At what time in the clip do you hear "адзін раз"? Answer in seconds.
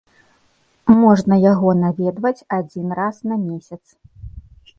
2.59-3.15